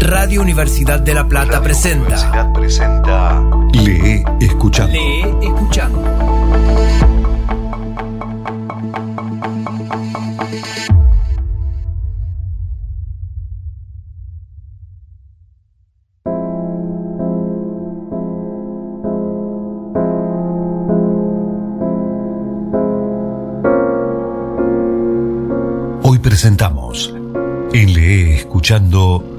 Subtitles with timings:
[0.00, 2.04] Radio Universidad de La Plata presenta.
[2.04, 3.42] Universidad presenta.
[3.72, 4.92] Lee escuchando.
[4.92, 6.02] Lee escuchando.
[26.02, 27.12] Hoy presentamos
[27.72, 29.35] en Lee escuchando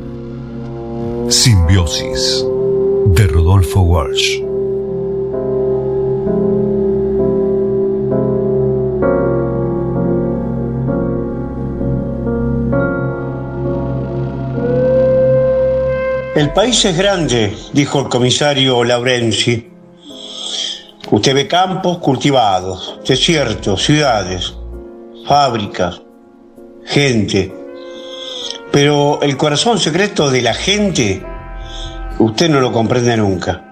[1.29, 2.45] Simbiosis
[3.07, 4.39] de Rodolfo Walsh.
[16.35, 19.69] El país es grande, dijo el comisario Laurenzi.
[21.11, 24.55] Usted ve campos cultivados, desiertos, ciudades,
[25.27, 26.01] fábricas,
[26.85, 27.66] gente.
[28.77, 31.25] Pero el corazón secreto de la gente,
[32.19, 33.63] usted no lo comprende nunca.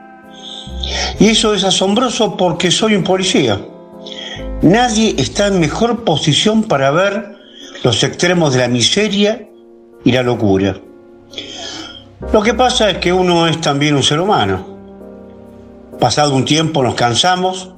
[1.20, 3.62] Y eso es asombroso porque soy un policía.
[4.64, 7.36] Nadie está en mejor posición para ver
[7.84, 9.48] los extremos de la miseria
[10.04, 10.76] y la locura.
[12.34, 14.66] Lo que pasa es que uno es también un ser humano.
[16.00, 17.70] Pasado un tiempo nos cansamos,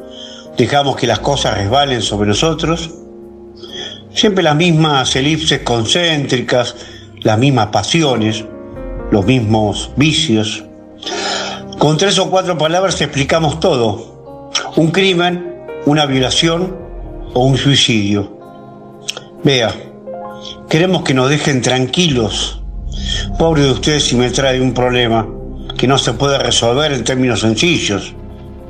[0.58, 2.90] dejamos que las cosas resbalen sobre nosotros.
[4.14, 6.74] Siempre las mismas elipses concéntricas,
[7.22, 8.46] las mismas pasiones,
[9.12, 10.64] los mismos vicios.
[11.78, 14.52] Con tres o cuatro palabras explicamos todo.
[14.76, 16.76] Un crimen, una violación
[17.34, 18.38] o un suicidio.
[19.44, 19.74] Vea,
[20.70, 22.62] queremos que nos dejen tranquilos.
[23.38, 25.28] Pobre de usted si me trae un problema
[25.78, 28.14] que no se puede resolver en términos sencillos.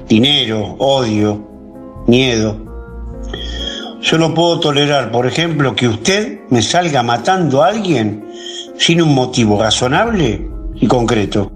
[0.08, 1.48] Dinero, odio,
[2.08, 2.67] miedo.
[4.10, 8.26] Yo no puedo tolerar, por ejemplo, que usted me salga matando a alguien
[8.78, 11.52] sin un motivo razonable y concreto.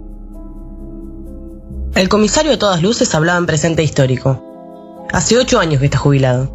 [1.96, 5.08] El comisario a todas luces hablaba en presente histórico.
[5.14, 6.52] Hace ocho años que está jubilado.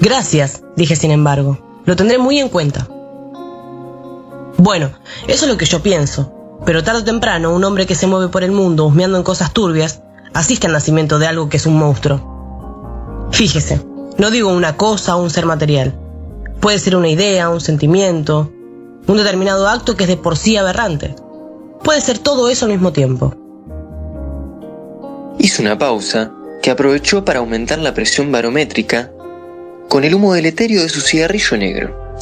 [0.00, 1.82] Gracias, dije sin embargo.
[1.84, 2.88] Lo tendré muy en cuenta.
[4.56, 4.92] Bueno,
[5.26, 6.32] eso es lo que yo pienso.
[6.64, 9.52] Pero tarde o temprano, un hombre que se mueve por el mundo husmeando en cosas
[9.52, 10.00] turbias,
[10.32, 13.28] asiste al nacimiento de algo que es un monstruo.
[13.30, 13.87] Fíjese,
[14.18, 15.94] no digo una cosa o un ser material.
[16.60, 18.52] Puede ser una idea, un sentimiento,
[19.06, 21.14] un determinado acto que es de por sí aberrante.
[21.82, 23.34] Puede ser todo eso al mismo tiempo.
[25.38, 29.12] Hizo una pausa que aprovechó para aumentar la presión barométrica
[29.88, 32.14] con el humo deleterio de su cigarrillo negro.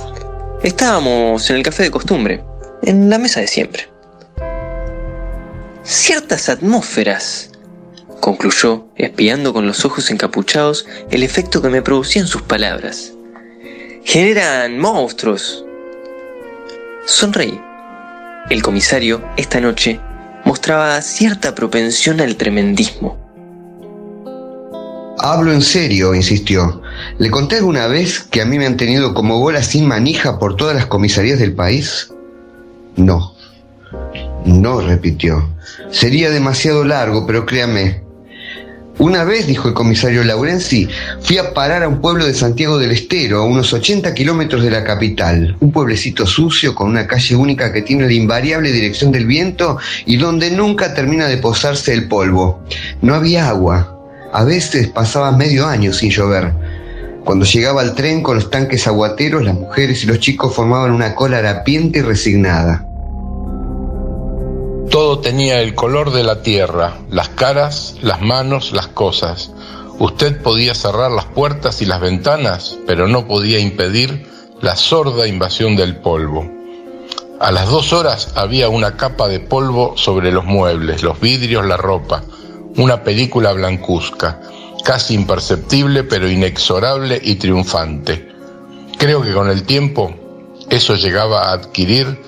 [0.62, 2.44] Estábamos en el café de costumbre,
[2.82, 3.88] en la mesa de siempre.
[5.82, 7.50] Ciertas atmósferas,
[8.21, 13.12] concluyó, espiando con los ojos encapuchados el efecto que me producían sus palabras.
[14.04, 15.65] Generan monstruos.
[17.05, 17.60] Sonreí.
[18.50, 20.00] El comisario, esta noche,
[20.44, 23.26] mostraba cierta propensión al tremendismo.
[25.19, 26.82] Hablo en serio, insistió.
[27.19, 30.56] ¿Le conté alguna vez que a mí me han tenido como bola sin manija por
[30.56, 32.12] todas las comisarías del país?
[32.97, 33.34] No.
[34.44, 35.50] No, repitió.
[35.91, 38.06] Sería demasiado largo, pero créame.
[38.98, 40.88] Una vez, dijo el comisario Laurenzi,
[41.20, 44.70] fui a parar a un pueblo de Santiago del Estero, a unos 80 kilómetros de
[44.70, 45.54] la capital.
[45.60, 49.76] Un pueblecito sucio con una calle única que tiene la invariable dirección del viento
[50.06, 52.62] y donde nunca termina de posarse el polvo.
[53.02, 54.00] No había agua.
[54.32, 56.54] A veces pasaba medio año sin llover.
[57.22, 61.14] Cuando llegaba el tren con los tanques aguateros, las mujeres y los chicos formaban una
[61.14, 62.86] cola harapiente y resignada.
[64.96, 69.50] Todo tenía el color de la tierra, las caras, las manos, las cosas.
[69.98, 74.26] Usted podía cerrar las puertas y las ventanas, pero no podía impedir
[74.62, 76.50] la sorda invasión del polvo.
[77.38, 81.76] A las dos horas había una capa de polvo sobre los muebles, los vidrios, la
[81.76, 82.24] ropa,
[82.78, 84.40] una película blancuzca,
[84.82, 88.32] casi imperceptible pero inexorable y triunfante.
[88.96, 90.14] Creo que con el tiempo
[90.70, 92.19] eso llegaba a adquirir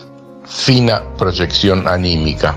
[0.49, 2.56] fina proyección anímica.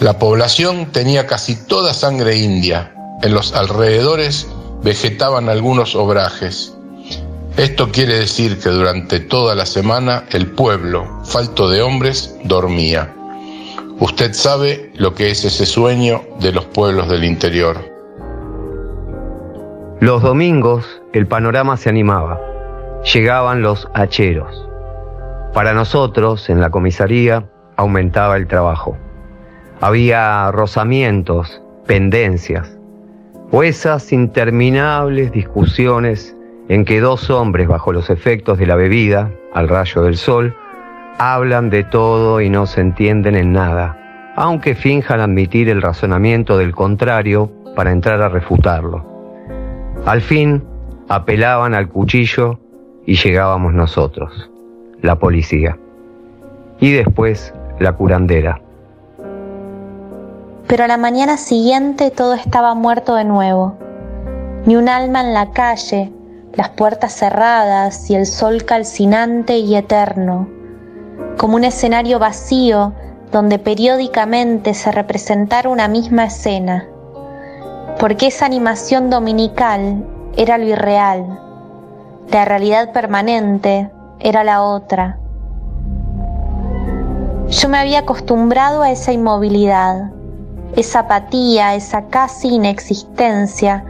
[0.00, 2.92] La población tenía casi toda sangre india.
[3.22, 4.46] En los alrededores
[4.82, 6.74] vegetaban algunos obrajes.
[7.56, 13.14] Esto quiere decir que durante toda la semana el pueblo, falto de hombres, dormía.
[13.98, 17.78] Usted sabe lo que es ese sueño de los pueblos del interior.
[20.00, 20.84] Los domingos
[21.14, 22.38] el panorama se animaba.
[23.14, 24.65] Llegaban los hacheros.
[25.56, 28.98] Para nosotros, en la comisaría, aumentaba el trabajo.
[29.80, 32.78] Había rozamientos, pendencias,
[33.50, 36.36] o esas interminables discusiones
[36.68, 40.54] en que dos hombres bajo los efectos de la bebida, al rayo del sol,
[41.16, 46.74] hablan de todo y no se entienden en nada, aunque finjan admitir el razonamiento del
[46.74, 49.06] contrario para entrar a refutarlo.
[50.04, 50.62] Al fin,
[51.08, 52.60] apelaban al cuchillo
[53.06, 54.50] y llegábamos nosotros,
[55.02, 55.78] la policía.
[56.80, 58.60] Y después la curandera.
[60.66, 63.76] Pero a la mañana siguiente todo estaba muerto de nuevo.
[64.66, 66.12] Ni un alma en la calle,
[66.54, 70.48] las puertas cerradas y el sol calcinante y eterno,
[71.36, 72.92] como un escenario vacío
[73.30, 76.86] donde periódicamente se representara una misma escena,
[78.00, 80.04] porque esa animación dominical
[80.36, 81.38] era lo irreal,
[82.30, 83.90] la realidad permanente
[84.20, 85.18] era la otra.
[87.48, 90.10] Yo me había acostumbrado a esa inmovilidad,
[90.74, 93.84] esa apatía, esa casi inexistencia,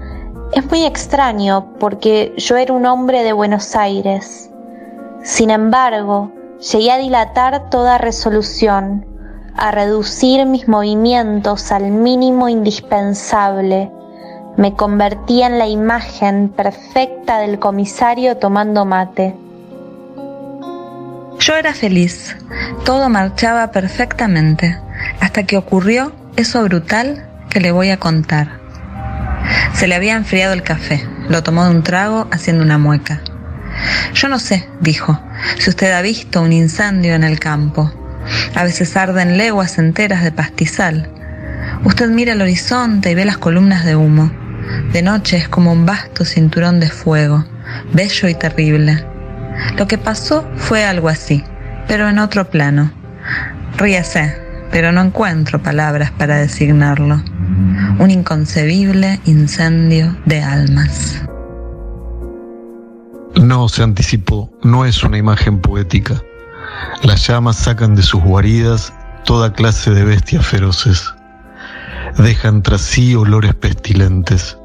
[0.52, 4.50] es muy extraño porque yo era un hombre de Buenos Aires.
[5.23, 6.31] Sin embargo,
[6.73, 9.05] llegué a dilatar toda resolución,
[9.56, 13.90] a reducir mis movimientos al mínimo indispensable.
[14.56, 19.34] Me convertía en la imagen perfecta del comisario tomando mate.
[21.47, 22.35] Yo era feliz,
[22.85, 24.81] todo marchaba perfectamente,
[25.21, 28.59] hasta que ocurrió eso brutal que le voy a contar.
[29.73, 31.07] Se le había enfriado el café.
[31.29, 33.21] Lo tomó de un trago haciendo una mueca.
[34.13, 35.23] Yo no sé, dijo,
[35.61, 37.93] si usted ha visto un incendio en el campo.
[38.57, 41.09] A veces arden leguas enteras de pastizal.
[41.85, 44.33] Usted mira el horizonte y ve las columnas de humo.
[44.93, 47.45] De noche es como un vasto cinturón de fuego,
[47.93, 49.16] bello y terrible.
[49.76, 51.44] Lo que pasó fue algo así,
[51.88, 52.91] pero en otro plano.
[53.76, 54.37] Ríase,
[54.70, 57.23] pero no encuentro palabras para designarlo
[57.99, 61.23] un inconcebible incendio de almas.
[63.41, 66.23] No se anticipó, no es una imagen poética.
[67.02, 68.93] Las llamas sacan de sus guaridas
[69.25, 71.14] toda clase de bestias feroces.
[72.19, 74.59] Dejan tras sí olores pestilentes.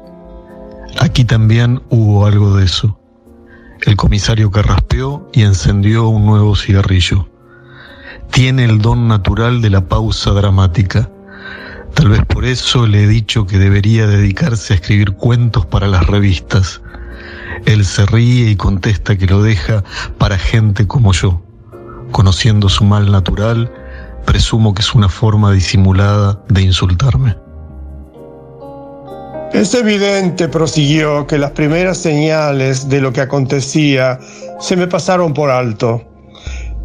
[1.00, 2.98] Aquí también hubo algo de eso.
[3.82, 7.28] El comisario carraspeó y encendió un nuevo cigarrillo.
[8.30, 11.10] Tiene el don natural de la pausa dramática
[11.94, 16.06] Tal vez por eso le he dicho que debería dedicarse a escribir cuentos para las
[16.06, 16.80] revistas.
[17.66, 19.84] Él se ríe y contesta que lo deja
[20.18, 21.42] para gente como yo.
[22.10, 23.72] Conociendo su mal natural,
[24.24, 27.36] presumo que es una forma disimulada de insultarme.
[29.52, 34.18] Es evidente, prosiguió, que las primeras señales de lo que acontecía
[34.58, 36.02] se me pasaron por alto.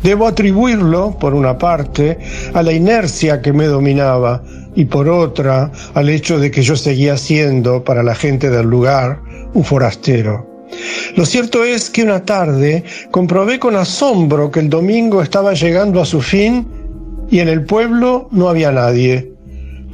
[0.03, 2.19] Debo atribuirlo, por una parte,
[2.53, 4.43] a la inercia que me dominaba
[4.75, 9.21] y por otra al hecho de que yo seguía siendo, para la gente del lugar,
[9.53, 10.45] un forastero.
[11.15, 16.05] Lo cierto es que una tarde comprobé con asombro que el domingo estaba llegando a
[16.05, 16.67] su fin
[17.31, 19.36] y en el pueblo no había nadie.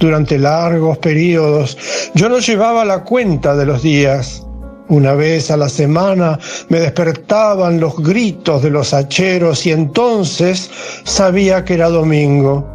[0.04, 1.78] Durante largos periodos
[2.14, 4.46] yo no llevaba la cuenta de los días.
[4.90, 10.70] Una vez a la semana me despertaban los gritos de los hacheros y entonces
[11.06, 12.68] sabía que era domingo.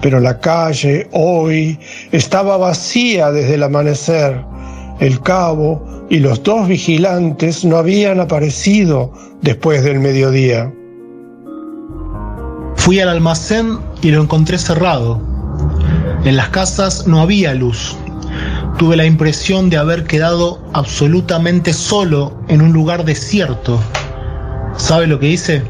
[0.00, 1.78] Pero la calle hoy
[2.10, 4.42] estaba vacía desde el amanecer.
[4.98, 9.12] El cabo y los dos vigilantes no habían aparecido
[9.42, 10.72] después del mediodía.
[12.76, 15.25] Fui al almacén y lo encontré cerrado.
[16.26, 17.96] En las casas no había luz.
[18.78, 23.78] Tuve la impresión de haber quedado absolutamente solo en un lugar desierto.
[24.76, 25.62] ¿Sabe lo que hice?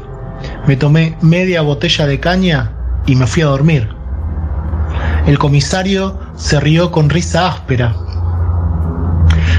[0.65, 2.73] Me tomé media botella de caña
[3.05, 3.87] y me fui a dormir.
[5.27, 7.95] El comisario se rió con risa áspera.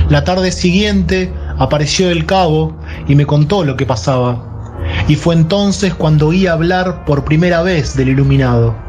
[0.09, 2.77] La tarde siguiente apareció el cabo
[3.07, 4.45] y me contó lo que pasaba.
[5.07, 8.88] Y fue entonces cuando oí hablar por primera vez del iluminado.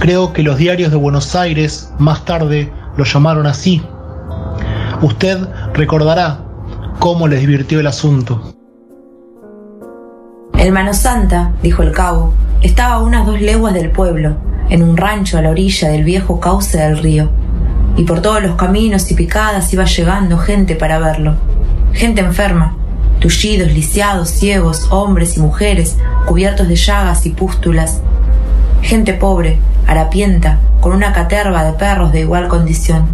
[0.00, 3.82] Creo que los diarios de Buenos Aires más tarde lo llamaron así.
[5.02, 5.38] Usted
[5.74, 6.40] recordará
[6.98, 8.54] cómo les divirtió el asunto.
[10.58, 12.32] El Mano Santa, dijo el cabo,
[12.62, 14.36] estaba a unas dos leguas del pueblo
[14.70, 17.30] en un rancho a la orilla del viejo cauce del río,
[17.96, 21.34] y por todos los caminos y picadas iba llegando gente para verlo,
[21.92, 22.76] gente enferma,
[23.20, 25.96] tullidos, lisiados, ciegos, hombres y mujeres
[26.26, 28.02] cubiertos de llagas y pústulas,
[28.82, 33.06] gente pobre, harapienta, con una caterva de perros de igual condición.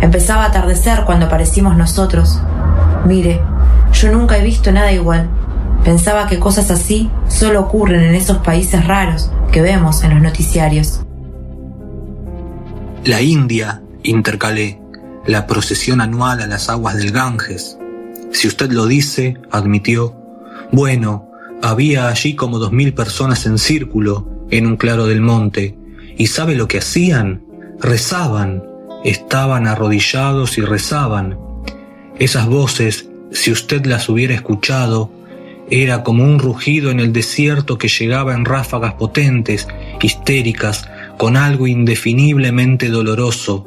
[0.00, 2.40] Empezaba a atardecer cuando aparecimos nosotros.
[3.04, 3.40] Mire,
[3.92, 5.28] yo nunca he visto nada igual.
[5.84, 11.00] Pensaba que cosas así solo ocurren en esos países raros que vemos en los noticiarios.
[13.04, 14.80] La India, intercalé,
[15.26, 17.78] la procesión anual a las aguas del Ganges.
[18.32, 20.14] Si usted lo dice, admitió,
[20.72, 21.27] bueno,
[21.62, 25.76] había allí como dos mil personas en círculo en un claro del monte.
[26.16, 27.42] ¿Y sabe lo que hacían?
[27.80, 28.64] Rezaban,
[29.04, 31.38] estaban arrodillados y rezaban.
[32.18, 35.10] Esas voces, si usted las hubiera escuchado,
[35.70, 39.68] era como un rugido en el desierto que llegaba en ráfagas potentes,
[40.00, 40.88] histéricas,
[41.18, 43.66] con algo indefiniblemente doloroso.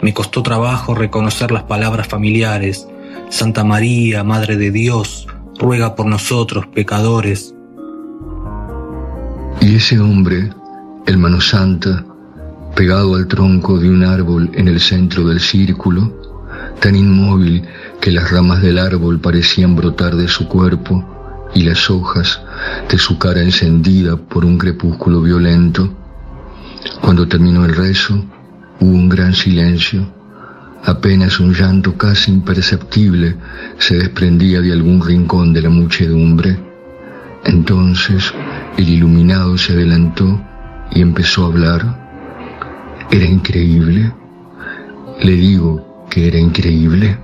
[0.00, 2.86] Me costó trabajo reconocer las palabras familiares.
[3.30, 5.26] Santa María, Madre de Dios,
[5.60, 7.54] ruega por nosotros, pecadores.
[9.60, 10.50] Y ese hombre,
[11.06, 12.04] el mano santa,
[12.74, 16.18] pegado al tronco de un árbol en el centro del círculo,
[16.80, 17.62] tan inmóvil
[18.00, 21.04] que las ramas del árbol parecían brotar de su cuerpo
[21.54, 22.40] y las hojas
[22.88, 25.92] de su cara encendida por un crepúsculo violento.
[27.02, 28.24] Cuando terminó el rezo,
[28.80, 30.19] hubo un gran silencio.
[30.84, 33.36] Apenas un llanto casi imperceptible
[33.78, 36.58] se desprendía de algún rincón de la muchedumbre.
[37.44, 38.32] Entonces
[38.78, 40.40] el iluminado se adelantó
[40.90, 43.06] y empezó a hablar.
[43.10, 44.12] Era increíble.
[45.22, 47.18] Le digo que era increíble.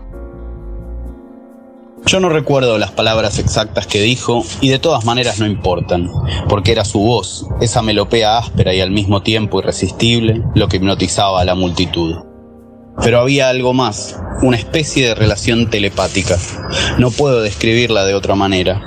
[2.05, 6.09] Yo no recuerdo las palabras exactas que dijo y de todas maneras no importan,
[6.49, 11.41] porque era su voz, esa melopea áspera y al mismo tiempo irresistible, lo que hipnotizaba
[11.41, 12.36] a la multitud.
[13.03, 16.39] Pero había algo más, una especie de relación telepática.
[16.99, 18.83] No puedo describirla de otra manera.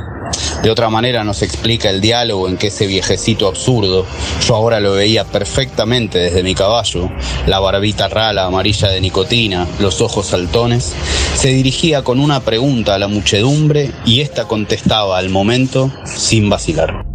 [0.64, 4.06] De otra manera nos explica el diálogo en que ese viejecito absurdo,
[4.46, 7.10] yo ahora lo veía perfectamente desde mi caballo,
[7.48, 10.94] la barbita rala amarilla de nicotina, los ojos saltones,
[11.34, 17.06] se dirigía con una pregunta a la muchedumbre y ésta contestaba al momento sin vacilar.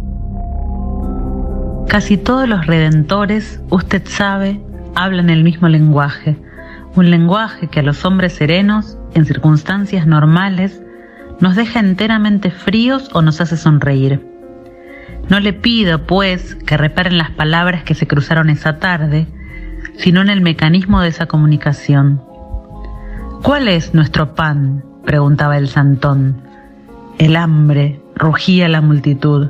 [1.87, 4.59] Casi todos los redentores, usted sabe,
[4.95, 6.35] hablan el mismo lenguaje,
[6.95, 10.81] un lenguaje que a los hombres serenos, en circunstancias normales,
[11.39, 14.25] nos deja enteramente fríos o nos hace sonreír.
[15.29, 19.27] No le pido, pues, que reparen las palabras que se cruzaron esa tarde,
[19.97, 22.21] sino en el mecanismo de esa comunicación.
[23.41, 24.83] ¿Cuál es nuestro pan?
[25.05, 26.41] preguntaba el santón.
[27.17, 29.49] El hambre, rugía la multitud,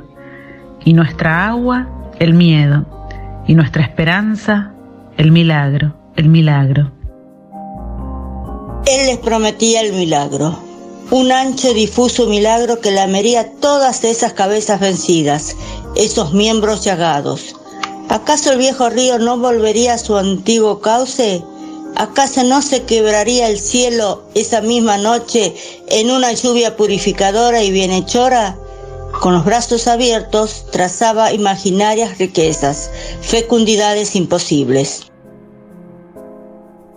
[0.84, 1.88] y nuestra agua,
[2.18, 2.86] el miedo,
[3.46, 4.72] y nuestra esperanza,
[5.16, 6.95] el milagro, el milagro.
[8.86, 10.56] Él les prometía el milagro,
[11.10, 15.56] un ancho difuso milagro que lamería todas esas cabezas vencidas,
[15.96, 17.56] esos miembros llagados.
[18.08, 21.42] ¿Acaso el viejo río no volvería a su antiguo cauce?
[21.96, 25.56] ¿Acaso no se quebraría el cielo esa misma noche
[25.88, 28.56] en una lluvia purificadora y bienhechora?
[29.20, 32.88] Con los brazos abiertos trazaba imaginarias riquezas,
[33.20, 35.06] fecundidades imposibles.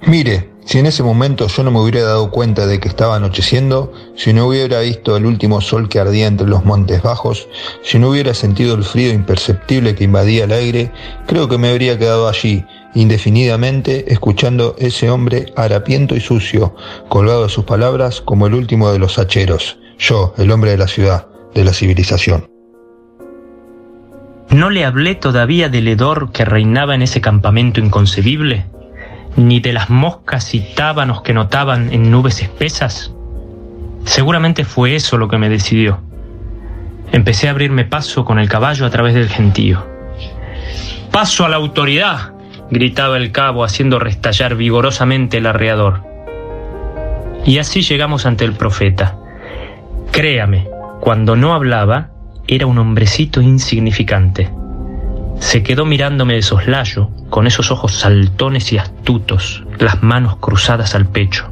[0.02, 3.92] Mire, si en ese momento yo no me hubiera dado cuenta de que estaba anocheciendo,
[4.16, 7.48] si no hubiera visto el último sol que ardía entre los montes bajos,
[7.82, 10.92] si no hubiera sentido el frío imperceptible que invadía el aire,
[11.26, 16.76] creo que me habría quedado allí, indefinidamente, escuchando ese hombre harapiento y sucio,
[17.08, 20.88] colgado de sus palabras como el último de los hacheros, yo, el hombre de la
[20.88, 22.48] ciudad, de la civilización.
[24.52, 28.68] ¿No le hablé todavía del hedor que reinaba en ese campamento inconcebible?
[29.36, 33.14] Ni de las moscas y tábanos que notaban en nubes espesas?
[34.06, 36.00] Seguramente fue eso lo que me decidió.
[37.12, 39.86] Empecé a abrirme paso con el caballo a través del gentío.
[41.12, 42.34] ¡Paso a la autoridad!
[42.72, 46.04] gritaba el cabo haciendo restallar vigorosamente el arreador.
[47.46, 49.18] Y así llegamos ante el profeta.
[50.12, 50.68] Créame,
[51.00, 52.10] cuando no hablaba,
[52.48, 54.52] era un hombrecito insignificante.
[55.40, 61.08] Se quedó mirándome de soslayo, con esos ojos saltones y astutos, las manos cruzadas al
[61.08, 61.46] pecho.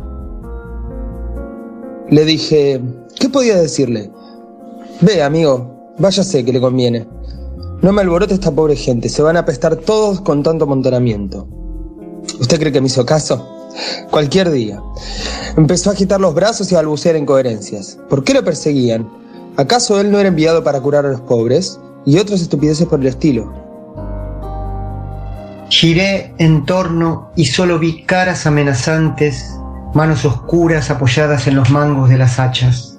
[2.10, 2.82] Le dije,
[3.20, 4.12] ¿qué podía decirle?
[5.02, 7.08] Ve, amigo, váyase que le conviene.
[7.82, 11.48] No me alborote esta pobre gente, se van a apestar todos con tanto amontonamiento.
[12.40, 13.48] ¿Usted cree que me hizo caso?
[14.12, 14.82] Cualquier día.
[15.56, 17.98] Empezó a agitar los brazos y a balbucear incoherencias.
[18.10, 19.10] ¿Por qué lo perseguían?
[19.56, 21.80] ¿Acaso él no era enviado para curar a los pobres?
[22.06, 23.67] Y otras estupideces por el estilo.
[25.70, 29.60] Giré en torno y solo vi caras amenazantes,
[29.94, 32.98] manos oscuras apoyadas en los mangos de las hachas.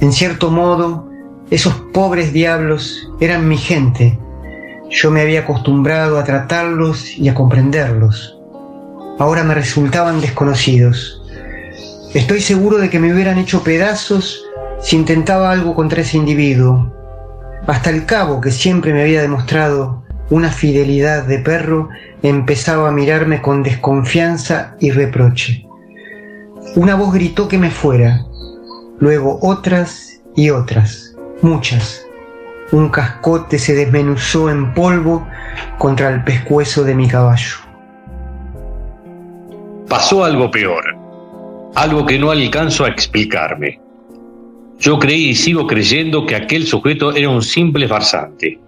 [0.00, 1.10] En cierto modo,
[1.50, 4.16] esos pobres diablos eran mi gente.
[4.90, 8.38] Yo me había acostumbrado a tratarlos y a comprenderlos.
[9.18, 11.20] Ahora me resultaban desconocidos.
[12.14, 14.44] Estoy seguro de que me hubieran hecho pedazos
[14.80, 16.92] si intentaba algo contra ese individuo.
[17.66, 21.88] Hasta el cabo, que siempre me había demostrado una fidelidad de perro,
[22.22, 25.66] empezaba a mirarme con desconfianza y reproche.
[26.76, 28.24] Una voz gritó que me fuera,
[28.98, 32.06] luego otras y otras, muchas,
[32.72, 35.26] un cascote se desmenuzó en polvo
[35.78, 37.56] contra el pescuezo de mi caballo.
[39.88, 40.96] Pasó algo peor,
[41.74, 43.78] algo que no alcanzo a explicarme.
[44.78, 48.58] Yo creí y sigo creyendo que aquel sujeto era un simple farsante,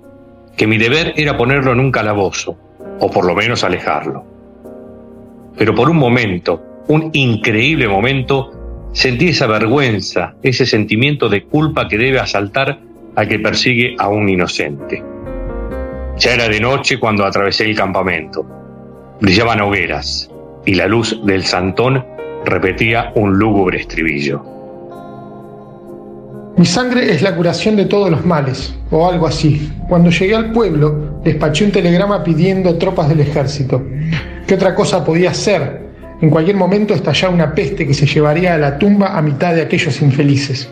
[0.56, 2.56] que mi deber era ponerlo en un calabozo,
[3.00, 4.24] o por lo menos alejarlo.
[5.56, 8.52] Pero por un momento, un increíble momento,
[8.92, 12.78] sentí esa vergüenza, ese sentimiento de culpa que debe asaltar
[13.16, 15.02] a que persigue a un inocente.
[16.18, 18.46] Ya era de noche cuando atravesé el campamento.
[19.20, 20.30] Brillaban hogueras
[20.64, 22.04] y la luz del santón
[22.44, 24.53] repetía un lúgubre estribillo.
[26.56, 29.72] Mi sangre es la curación de todos los males, o algo así.
[29.88, 33.82] Cuando llegué al pueblo, despaché un telegrama pidiendo tropas del ejército.
[34.46, 35.82] ¿Qué otra cosa podía ser?
[36.20, 39.62] En cualquier momento estallaba una peste que se llevaría a la tumba a mitad de
[39.62, 40.70] aquellos infelices.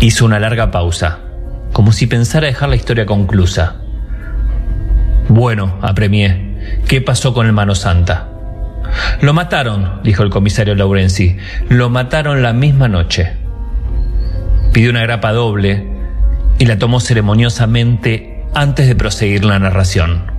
[0.00, 1.18] Hizo una larga pausa,
[1.72, 3.76] como si pensara dejar la historia conclusa.
[5.28, 6.56] Bueno, apremié,
[6.86, 8.28] ¿qué pasó con el Mano Santa?
[9.20, 11.36] Lo mataron, dijo el comisario Laurenzi.
[11.68, 13.45] Lo mataron la misma noche.
[14.76, 15.86] Pidió una grapa doble
[16.58, 20.30] y la tomó ceremoniosamente antes de proseguir la narración.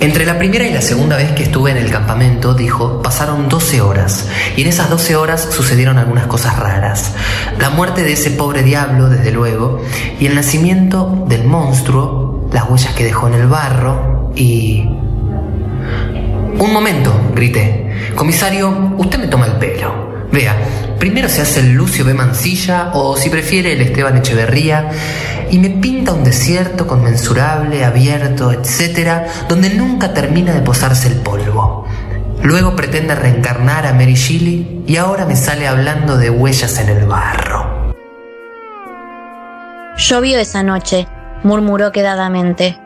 [0.00, 3.80] Entre la primera y la segunda vez que estuve en el campamento, dijo, pasaron 12
[3.80, 7.14] horas, y en esas 12 horas sucedieron algunas cosas raras.
[7.60, 9.80] La muerte de ese pobre diablo, desde luego,
[10.18, 14.80] y el nacimiento del monstruo, las huellas que dejó en el barro, y...
[16.58, 18.10] Un momento, grité.
[18.16, 20.15] Comisario, usted me toma el pelo.
[20.32, 20.56] Vea,
[20.98, 22.14] primero se hace el Lucio B.
[22.14, 24.90] Mancilla, o si prefiere el Esteban Echeverría,
[25.50, 31.86] y me pinta un desierto conmensurable, abierto, etcétera, donde nunca termina de posarse el polvo.
[32.42, 37.06] Luego pretende reencarnar a Mary Shelley y ahora me sale hablando de huellas en el
[37.06, 37.94] barro.
[39.96, 41.08] Llovió esa noche,
[41.42, 42.78] murmuró quedadamente.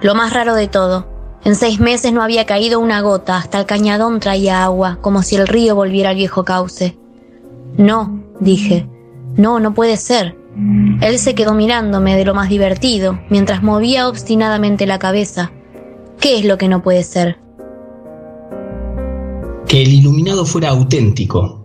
[0.00, 1.13] Lo más raro de todo,
[1.44, 5.36] en seis meses no había caído una gota, hasta el cañadón traía agua, como si
[5.36, 6.96] el río volviera al viejo cauce.
[7.76, 8.88] No, dije,
[9.36, 10.38] no, no puede ser.
[11.02, 15.52] Él se quedó mirándome de lo más divertido, mientras movía obstinadamente la cabeza.
[16.18, 17.38] ¿Qué es lo que no puede ser?
[19.66, 21.62] Que el iluminado fuera auténtico.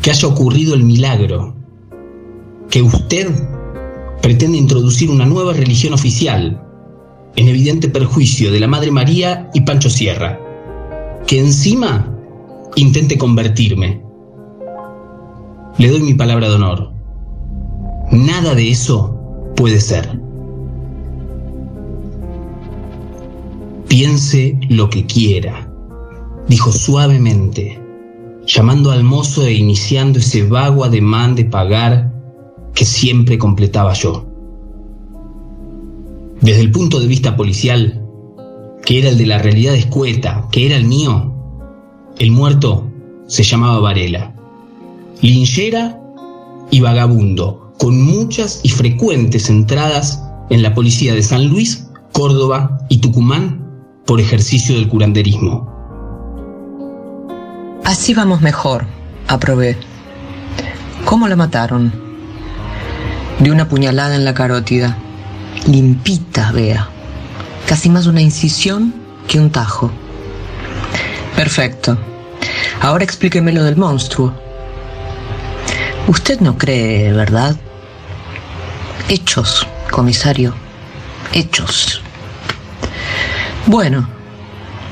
[0.00, 1.56] Que haya ocurrido el milagro.
[2.70, 3.28] Que usted
[4.22, 6.67] pretende introducir una nueva religión oficial,
[7.38, 10.40] en evidente perjuicio de la Madre María y Pancho Sierra.
[11.24, 12.12] Que encima
[12.74, 14.02] intente convertirme.
[15.78, 16.92] Le doy mi palabra de honor.
[18.10, 19.16] Nada de eso
[19.54, 20.20] puede ser.
[23.86, 25.72] Piense lo que quiera,
[26.48, 27.80] dijo suavemente,
[28.46, 32.12] llamando al mozo e iniciando ese vago ademán de pagar
[32.74, 34.27] que siempre completaba yo.
[36.40, 38.00] Desde el punto de vista policial,
[38.84, 41.34] que era el de la realidad escueta, que era el mío,
[42.18, 42.88] el muerto
[43.26, 44.34] se llamaba Varela,
[45.20, 46.00] linchera
[46.70, 52.98] y vagabundo, con muchas y frecuentes entradas en la policía de San Luis, Córdoba y
[52.98, 53.66] Tucumán
[54.06, 55.68] por ejercicio del curanderismo.
[57.84, 58.86] Así vamos mejor,
[59.26, 59.76] aprobé.
[61.04, 61.92] ¿Cómo la mataron?
[63.40, 64.98] De una puñalada en la carótida.
[65.66, 66.88] Limpita, vea.
[67.66, 68.94] Casi más una incisión
[69.26, 69.90] que un tajo.
[71.36, 71.98] Perfecto.
[72.80, 74.32] Ahora explíqueme lo del monstruo.
[76.06, 77.56] Usted no cree, ¿verdad?
[79.08, 80.54] Hechos, comisario.
[81.32, 82.00] Hechos.
[83.66, 84.08] Bueno,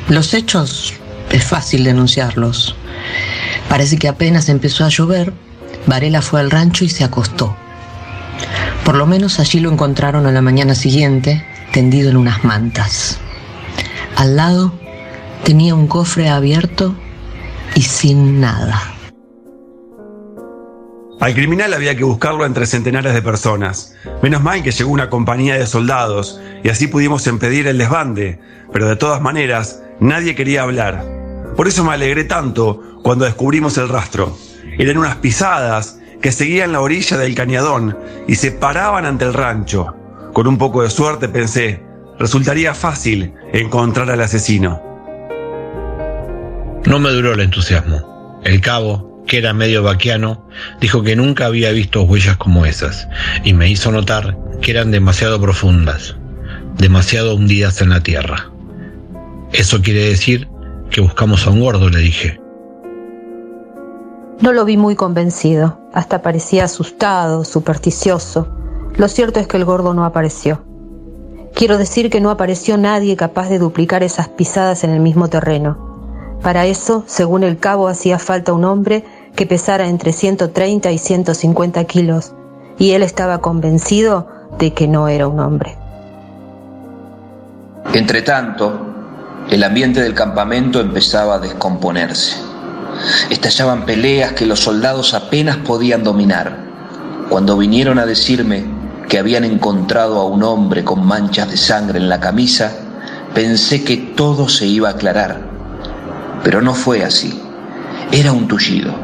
[0.08, 0.92] los hechos
[1.30, 2.76] es fácil denunciarlos.
[3.68, 5.32] Parece que apenas empezó a llover,
[5.86, 7.56] Varela fue al rancho y se acostó.
[8.86, 13.18] Por lo menos allí lo encontraron a la mañana siguiente, tendido en unas mantas.
[14.14, 14.72] Al lado
[15.42, 16.94] tenía un cofre abierto
[17.74, 18.80] y sin nada.
[21.18, 23.96] Al criminal había que buscarlo entre centenares de personas.
[24.22, 28.38] Menos mal que llegó una compañía de soldados y así pudimos impedir el desbande,
[28.72, 31.04] pero de todas maneras nadie quería hablar.
[31.56, 34.38] Por eso me alegré tanto cuando descubrimos el rastro.
[34.78, 39.94] Eran unas pisadas que seguían la orilla del cañadón y se paraban ante el rancho.
[40.32, 41.84] Con un poco de suerte pensé,
[42.18, 44.82] resultaría fácil encontrar al asesino.
[46.84, 48.40] No me duró el entusiasmo.
[48.42, 50.48] El cabo, que era medio vaquiano,
[50.80, 53.06] dijo que nunca había visto huellas como esas,
[53.44, 56.16] y me hizo notar que eran demasiado profundas,
[56.76, 58.50] demasiado hundidas en la tierra.
[59.52, 60.48] Eso quiere decir
[60.90, 62.40] que buscamos a un gordo, le dije.
[64.40, 68.48] No lo vi muy convencido, hasta parecía asustado, supersticioso.
[68.96, 70.62] Lo cierto es que el gordo no apareció.
[71.54, 76.38] Quiero decir que no apareció nadie capaz de duplicar esas pisadas en el mismo terreno.
[76.42, 81.84] Para eso, según el cabo, hacía falta un hombre que pesara entre 130 y 150
[81.84, 82.34] kilos,
[82.78, 85.78] y él estaba convencido de que no era un hombre.
[87.94, 88.78] Entretanto,
[89.50, 92.45] el ambiente del campamento empezaba a descomponerse.
[93.30, 96.64] Estallaban peleas que los soldados apenas podían dominar.
[97.28, 98.64] Cuando vinieron a decirme
[99.08, 102.72] que habían encontrado a un hombre con manchas de sangre en la camisa,
[103.34, 105.40] pensé que todo se iba a aclarar.
[106.42, 107.40] Pero no fue así.
[108.12, 108.94] Era un tullido.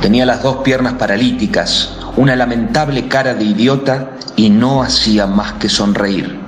[0.00, 5.68] Tenía las dos piernas paralíticas, una lamentable cara de idiota y no hacía más que
[5.68, 6.38] sonreír.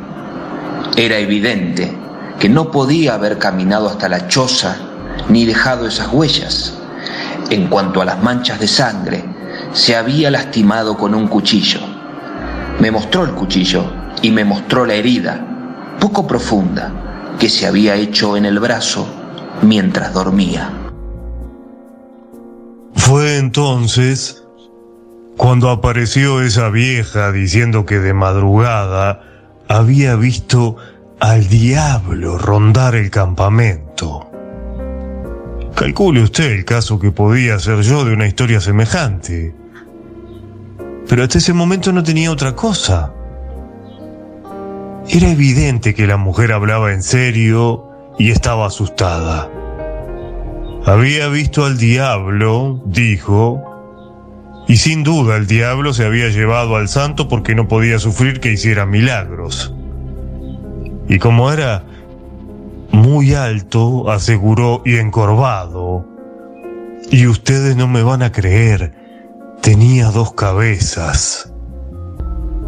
[0.97, 1.97] Era evidente
[2.39, 4.86] que no podía haber caminado hasta la choza
[5.29, 6.75] ni dejado esas huellas.
[7.51, 9.25] En cuanto a las manchas de sangre,
[9.73, 11.81] se había lastimado con un cuchillo.
[12.81, 13.85] Me mostró el cuchillo
[14.23, 16.93] y me mostró la herida, poco profunda,
[17.39, 19.07] que se había hecho en el brazo
[19.63, 20.71] mientras dormía.
[22.95, 24.43] Fue entonces
[25.37, 29.23] cuando apareció esa vieja diciendo que de madrugada
[29.69, 30.77] había visto
[31.21, 33.86] al diablo rondar el campamento.
[35.77, 39.55] Calcule usted el caso que podía ser yo de una historia semejante.
[41.07, 43.13] Pero hasta ese momento no tenía otra cosa.
[45.07, 49.51] Era evidente que la mujer hablaba en serio y estaba asustada.
[50.87, 53.63] Había visto al diablo, dijo,
[54.67, 58.51] y sin duda el diablo se había llevado al santo porque no podía sufrir que
[58.51, 59.75] hiciera milagros.
[61.07, 61.85] Y como era
[62.97, 66.07] muy alto, aseguró, y encorvado,
[67.11, 68.95] y ustedes no me van a creer,
[69.61, 71.53] tenía dos cabezas.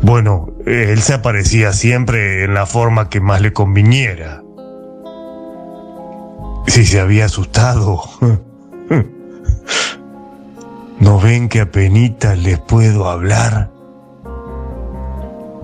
[0.03, 4.43] Bueno, él se aparecía siempre en la forma que más le conviniera.
[6.67, 8.03] Si se había asustado.
[11.01, 13.71] ¿No ven que apenas les puedo hablar?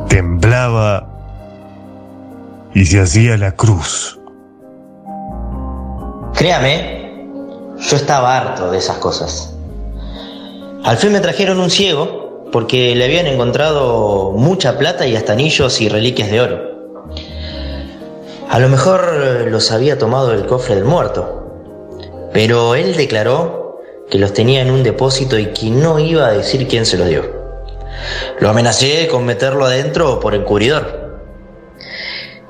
[0.08, 1.06] Temblaba
[2.72, 4.18] y se hacía la cruz.
[6.34, 7.26] Créame,
[7.78, 9.54] yo estaba harto de esas cosas.
[10.84, 15.80] Al fin me trajeron un ciego porque le habían encontrado mucha plata y hasta anillos
[15.80, 16.74] y reliquias de oro.
[18.48, 21.50] A lo mejor los había tomado del cofre del muerto,
[22.32, 26.68] pero él declaró que los tenía en un depósito y que no iba a decir
[26.68, 27.24] quién se los dio.
[28.40, 31.20] Lo amenacé con meterlo adentro por encubridor.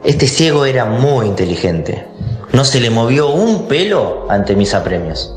[0.02, 2.06] Este ciego era muy inteligente.
[2.54, 5.36] No se le movió un pelo ante mis apremios.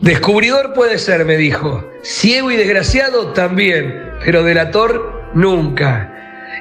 [0.00, 1.84] Descubridor puede ser, me dijo.
[2.02, 6.08] Ciego y desgraciado también, pero delator nunca.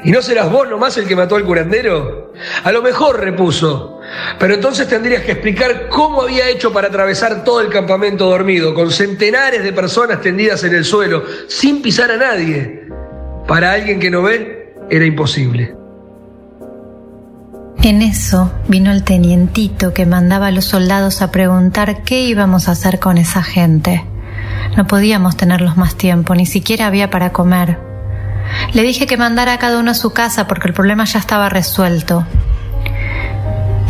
[0.04, 2.34] ¿Y no serás vos nomás el que mató al curandero?
[2.66, 4.02] A lo mejor, repuso.
[4.38, 8.92] Pero entonces tendrías que explicar cómo había hecho para atravesar todo el campamento dormido, con
[8.92, 12.86] centenares de personas tendidas en el suelo, sin pisar a nadie.
[13.48, 15.81] Para alguien que no ve, era imposible.
[17.84, 22.74] En eso vino el tenientito que mandaba a los soldados a preguntar qué íbamos a
[22.74, 24.06] hacer con esa gente.
[24.78, 27.80] No podíamos tenerlos más tiempo, ni siquiera había para comer.
[28.74, 31.50] Le dije que mandara a cada uno a su casa porque el problema ya estaba
[31.50, 32.24] resuelto.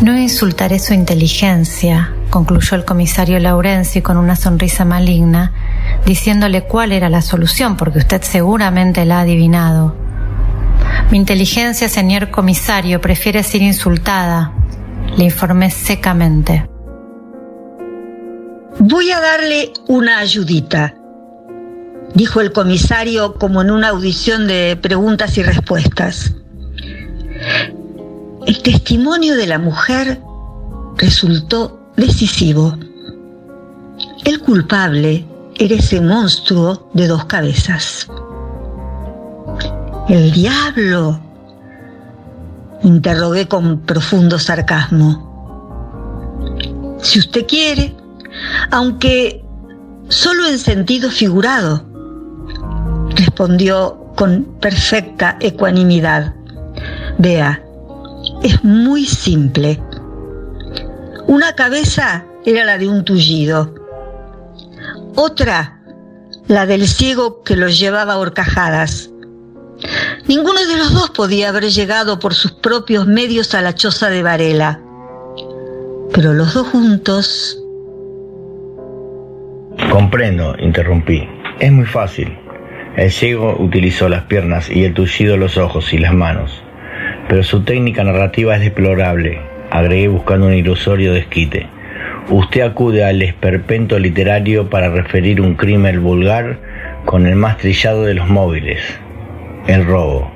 [0.00, 5.52] No insultaré su inteligencia, concluyó el comisario Laurenzi con una sonrisa maligna,
[6.06, 9.94] diciéndole cuál era la solución, porque usted seguramente la ha adivinado.
[11.10, 14.52] Mi inteligencia, señor comisario, prefiere ser insultada,
[15.16, 16.68] le informé secamente.
[18.78, 20.94] Voy a darle una ayudita,
[22.14, 26.34] dijo el comisario como en una audición de preguntas y respuestas.
[28.46, 30.20] El testimonio de la mujer
[30.96, 32.76] resultó decisivo.
[34.24, 35.26] El culpable
[35.56, 38.08] era ese monstruo de dos cabezas.
[40.12, 41.18] ¿El diablo?
[42.82, 45.08] Interrogué con profundo sarcasmo.
[47.00, 47.96] Si usted quiere,
[48.70, 49.42] aunque
[50.10, 51.86] solo en sentido figurado,
[53.16, 56.34] respondió con perfecta ecuanimidad.
[57.16, 57.64] Vea,
[58.42, 59.82] es muy simple.
[61.26, 63.74] Una cabeza era la de un tullido,
[65.14, 65.80] otra
[66.48, 69.11] la del ciego que los llevaba a horcajadas
[70.26, 74.22] Ninguno de los dos podía haber llegado por sus propios medios a la choza de
[74.22, 74.80] Varela.
[76.12, 77.58] Pero los dos juntos
[79.90, 81.28] Comprendo, interrumpí.
[81.60, 82.36] Es muy fácil.
[82.96, 86.62] El ciego utilizó las piernas y el tullido los ojos y las manos.
[87.28, 89.40] Pero su técnica narrativa es deplorable,
[89.70, 91.68] agregué buscando un ilusorio desquite.
[92.30, 96.58] Usted acude al esperpento literario para referir un crimen vulgar
[97.04, 98.80] con el más trillado de los móviles,
[99.66, 100.30] el robo.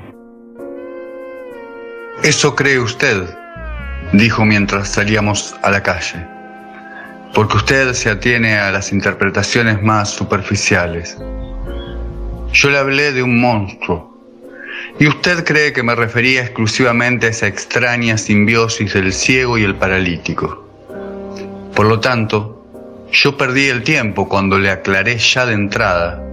[2.23, 3.23] Eso cree usted,
[4.13, 6.25] dijo mientras salíamos a la calle,
[7.33, 11.17] porque usted se atiene a las interpretaciones más superficiales.
[12.53, 14.17] Yo le hablé de un monstruo,
[14.99, 19.75] y usted cree que me refería exclusivamente a esa extraña simbiosis del ciego y el
[19.75, 20.65] paralítico.
[21.75, 22.65] Por lo tanto,
[23.11, 26.23] yo perdí el tiempo cuando le aclaré ya de entrada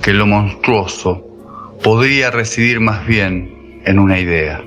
[0.00, 1.27] que lo monstruoso
[1.82, 4.62] podría residir más bien en una idea.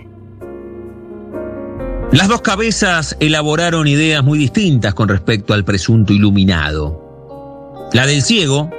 [2.12, 7.90] Las dos cabezas elaboraron ideas muy distintas con respecto al presunto iluminado.
[7.94, 8.70] La del ciego,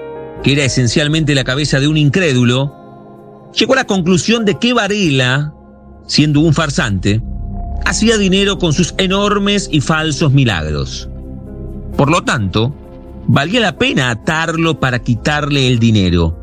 [0.42, 5.55] que era esencialmente la cabeza de un incrédulo, llegó a la conclusión de que Varela,
[6.07, 7.23] siendo un farsante,
[7.87, 11.09] hacía dinero con sus enormes y falsos milagros.
[11.97, 12.75] Por lo tanto,
[13.27, 16.38] valía la pena atarlo para quitarle el dinero.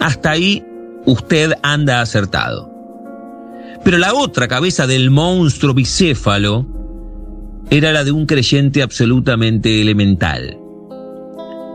[0.00, 0.64] Hasta ahí
[1.06, 2.70] usted anda acertado.
[3.84, 6.66] Pero la otra cabeza del monstruo bicéfalo
[7.70, 10.58] era la de un creyente absolutamente elemental.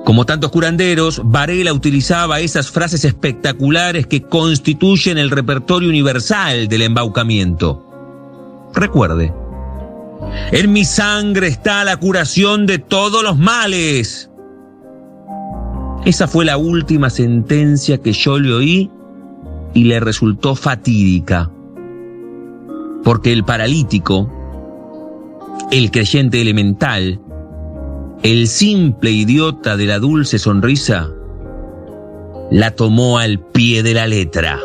[0.05, 7.85] Como tantos curanderos, Varela utilizaba esas frases espectaculares que constituyen el repertorio universal del embaucamiento.
[8.73, 9.33] Recuerde,
[10.51, 14.31] en mi sangre está la curación de todos los males.
[16.05, 18.91] Esa fue la última sentencia que yo le oí
[19.73, 21.51] y le resultó fatídica
[23.03, 24.31] porque el paralítico,
[25.71, 27.19] el creyente elemental,
[28.23, 31.09] el simple idiota de la dulce sonrisa,
[32.51, 34.59] la tomó al pie de la letra.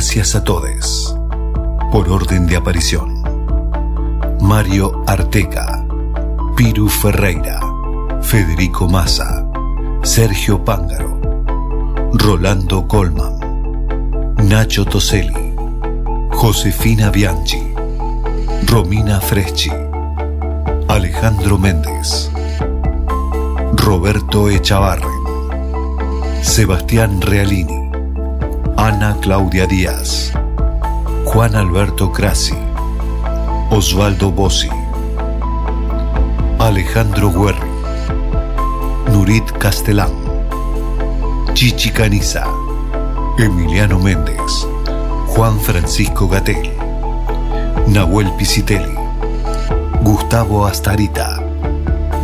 [0.00, 1.14] Gracias a todos
[1.92, 3.22] por orden de aparición.
[4.40, 5.86] Mario Arteca,
[6.56, 7.60] Piru Ferreira,
[8.22, 9.46] Federico Massa,
[10.02, 11.20] Sergio Pángaro,
[12.14, 15.54] Rolando Colman, Nacho Toselli,
[16.30, 17.74] Josefina Bianchi,
[18.68, 19.70] Romina Freschi,
[20.88, 22.30] Alejandro Méndez,
[23.74, 25.20] Roberto Echavarren,
[26.40, 27.89] Sebastián Realini,
[28.80, 30.32] Ana Claudia Díaz,
[31.26, 32.56] Juan Alberto Crasi,
[33.68, 34.70] Osvaldo Bossi,
[36.58, 37.60] Alejandro Guerri,
[39.12, 40.10] Nurit Castellán,
[41.52, 42.46] Chichi Caniza,
[43.36, 44.66] Emiliano Méndez,
[45.26, 46.72] Juan Francisco Gatel,
[47.86, 48.96] Nahuel Pisitelli,
[50.00, 51.38] Gustavo Astarita,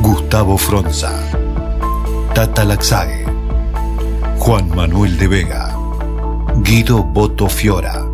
[0.00, 1.12] Gustavo Fronza,
[2.32, 3.26] Tata Laxague,
[4.38, 5.65] Juan Manuel de Vega,
[6.66, 8.04] Guido Boto Fiora,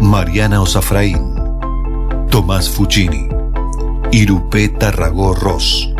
[0.00, 1.34] Mariana Osafraín,
[2.30, 3.28] Tomás Fuccini,
[4.12, 5.90] Irupé Tarragó Ross,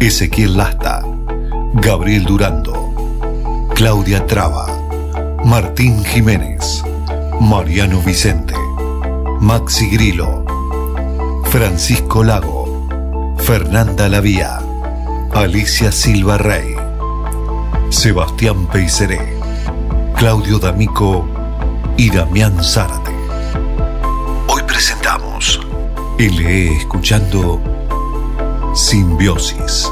[0.00, 1.04] Ezequiel Lasta,
[1.74, 2.74] Gabriel Durando,
[3.76, 4.66] Claudia Traba,
[5.44, 6.82] Martín Jiménez,
[7.40, 8.54] Mariano Vicente,
[9.38, 10.44] Maxi Grillo,
[11.44, 12.88] Francisco Lago,
[13.38, 14.58] Fernanda Lavía,
[15.32, 16.74] Alicia Silva Rey,
[17.90, 19.41] Sebastián Peiseré,
[20.22, 21.28] Claudio D'Amico
[21.96, 23.10] y Damián Zárate.
[24.46, 25.58] Hoy presentamos
[26.16, 27.60] LE escuchando
[28.72, 29.90] Simbiosis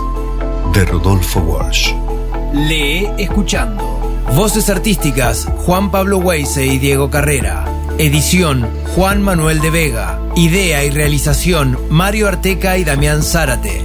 [0.73, 1.93] de Rodolfo Walsh.
[2.55, 3.83] Lee escuchando.
[4.37, 7.65] Voces artísticas Juan Pablo Weise y Diego Carrera.
[7.99, 10.21] Edición Juan Manuel de Vega.
[10.37, 13.85] Idea y realización Mario Arteca y Damián Zárate.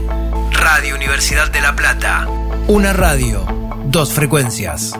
[0.52, 2.28] Radio Universidad de La Plata.
[2.68, 3.48] Una radio,
[3.88, 4.94] dos frecuencias.